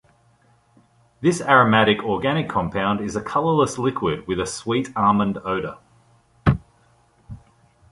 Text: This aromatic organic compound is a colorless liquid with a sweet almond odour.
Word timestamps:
This 1.21 1.41
aromatic 1.41 1.99
organic 2.03 2.49
compound 2.49 3.01
is 3.01 3.15
a 3.15 3.21
colorless 3.21 3.77
liquid 3.77 4.25
with 4.25 4.39
a 4.39 4.47
sweet 4.47 4.89
almond 4.97 5.37
odour. 5.45 5.77